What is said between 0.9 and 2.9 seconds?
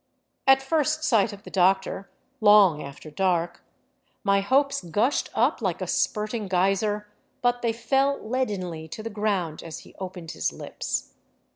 sight of the doctor, long